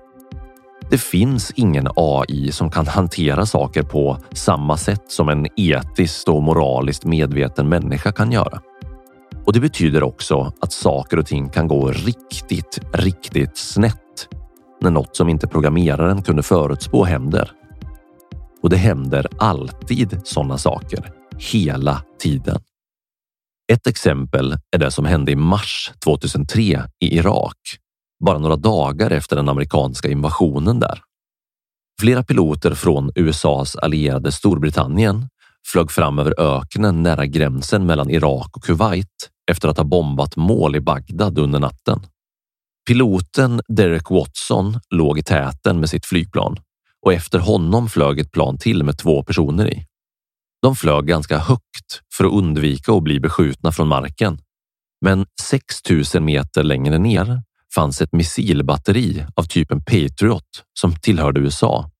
[0.90, 6.42] Det finns ingen AI som kan hantera saker på samma sätt som en etiskt och
[6.42, 8.60] moraliskt medveten människa kan göra.
[9.46, 14.28] Och det betyder också att saker och ting kan gå riktigt, riktigt snett
[14.80, 17.52] när något som inte programmeraren kunde förutspå händer.
[18.62, 22.60] Och det händer alltid sådana saker, hela tiden.
[23.72, 26.62] Ett exempel är det som hände i mars 2003
[27.00, 27.56] i Irak
[28.24, 31.02] bara några dagar efter den amerikanska invasionen där.
[32.00, 35.28] Flera piloter från USAs allierade Storbritannien
[35.66, 40.76] flög fram över öknen nära gränsen mellan Irak och Kuwait efter att ha bombat mål
[40.76, 42.06] i Bagdad under natten.
[42.86, 46.56] Piloten Derek Watson låg i täten med sitt flygplan
[47.02, 49.86] och efter honom flög ett plan till med två personer i.
[50.62, 54.38] De flög ganska högt för att undvika att bli beskjutna från marken.
[55.00, 57.42] Men 6000 meter längre ner
[57.74, 61.90] fanns ett missilbatteri av typen Patriot som tillhörde USA.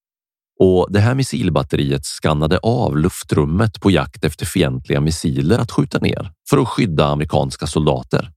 [0.61, 6.33] Och det här missilbatteriet skannade av luftrummet på jakt efter fientliga missiler att skjuta ner
[6.51, 8.31] för att skydda amerikanska soldater.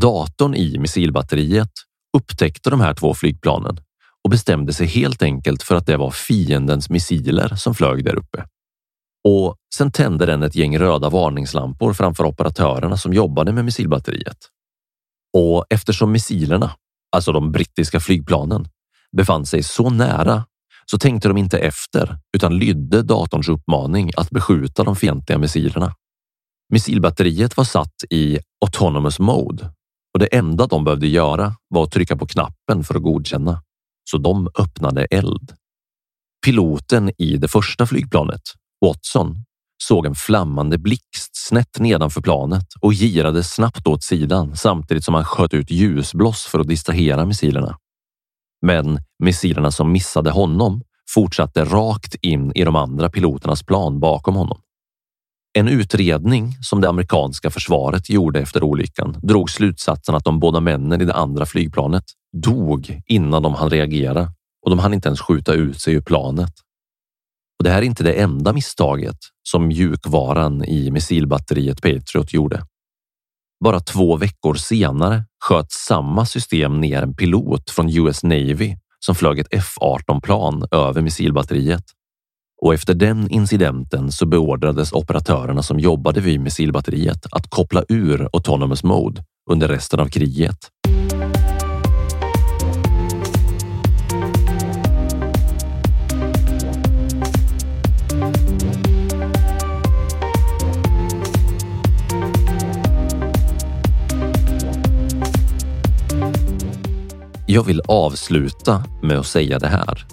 [0.00, 1.72] Datorn i missilbatteriet
[2.16, 3.80] upptäckte de här två flygplanen
[4.24, 8.44] och bestämde sig helt enkelt för att det var fiendens missiler som flög där uppe.
[9.28, 14.36] Och sen tände den ett gäng röda varningslampor framför operatörerna som jobbade med missilbatteriet.
[15.36, 16.76] Och eftersom missilerna,
[17.12, 18.68] alltså de brittiska flygplanen,
[19.16, 20.44] befann sig så nära
[20.90, 25.94] så tänkte de inte efter utan lydde datorns uppmaning att beskjuta de fientliga missilerna.
[26.72, 29.70] Missilbatteriet var satt i autonomous mode
[30.14, 33.62] och det enda de behövde göra var att trycka på knappen för att godkänna.
[34.10, 35.52] Så de öppnade eld.
[36.44, 38.42] Piloten i det första flygplanet,
[38.80, 39.44] Watson,
[39.82, 45.24] såg en flammande blixt snett nedanför planet och girade snabbt åt sidan samtidigt som han
[45.24, 47.78] sköt ut ljusbloss för att distrahera missilerna.
[48.62, 50.82] Men missilerna som missade honom
[51.14, 54.60] fortsatte rakt in i de andra piloternas plan bakom honom.
[55.58, 61.00] En utredning som det amerikanska försvaret gjorde efter olyckan drog slutsatsen att de båda männen
[61.00, 64.28] i det andra flygplanet dog innan de hann reagera
[64.62, 66.52] och de hann inte ens skjuta ut sig ur planet.
[67.58, 69.16] Och det här är inte det enda misstaget
[69.48, 72.62] som mjukvaran i missilbatteriet Patriot gjorde.
[73.64, 78.76] Bara två veckor senare sköt samma system ner en pilot från US Navy
[79.06, 81.84] som flög ett F-18 plan över missilbatteriet.
[82.62, 88.84] Och efter den incidenten så beordrades operatörerna som jobbade vid missilbatteriet att koppla ur autonomous
[88.84, 90.70] mode under resten av kriget.
[107.56, 110.06] Jag vill avsluta med att säga det här.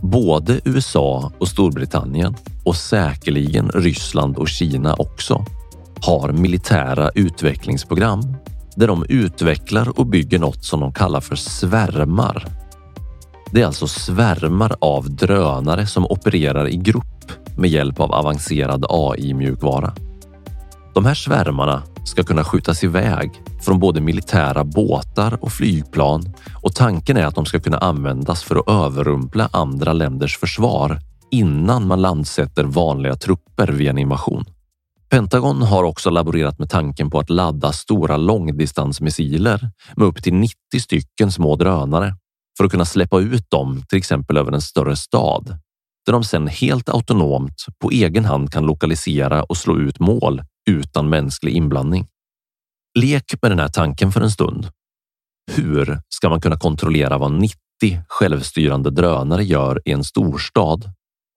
[0.00, 5.44] Både USA och Storbritannien och säkerligen Ryssland och Kina också
[6.02, 8.36] har militära utvecklingsprogram
[8.76, 12.46] där de utvecklar och bygger något som de kallar för svärmar.
[13.50, 19.92] Det är alltså svärmar av drönare som opererar i grupp med hjälp av avancerad AI-mjukvara.
[20.94, 27.16] De här svärmarna ska kunna skjutas iväg från både militära båtar och flygplan och tanken
[27.16, 32.64] är att de ska kunna användas för att överrumpla andra länders försvar innan man landsätter
[32.64, 34.44] vanliga trupper vid en invasion.
[35.10, 40.54] Pentagon har också laborerat med tanken på att ladda stora långdistansmissiler med upp till 90
[40.80, 42.14] stycken små drönare
[42.58, 45.58] för att kunna släppa ut dem till exempel över en större stad
[46.06, 51.08] där de sedan helt autonomt på egen hand kan lokalisera och slå ut mål utan
[51.08, 52.06] mänsklig inblandning.
[52.98, 54.68] Lek med den här tanken för en stund.
[55.52, 57.58] Hur ska man kunna kontrollera vad 90
[58.08, 60.90] självstyrande drönare gör i en storstad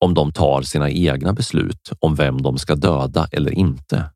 [0.06, 4.12] om de tar sina egna beslut om vem de ska döda eller inte?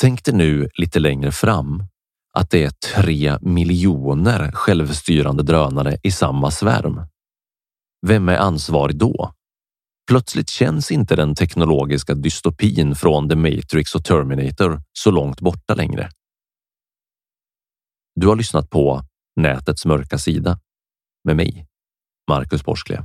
[0.00, 1.84] Tänk dig nu lite längre fram
[2.32, 7.00] att det är tre miljoner självstyrande drönare i samma svärm.
[8.06, 9.32] Vem är ansvarig då?
[10.08, 16.10] Plötsligt känns inte den teknologiska dystopin från The Matrix och Terminator så långt borta längre.
[18.14, 19.02] Du har lyssnat på
[19.36, 20.60] Nätets mörka sida
[21.24, 21.66] med mig,
[22.30, 23.04] Marcus Borsklev.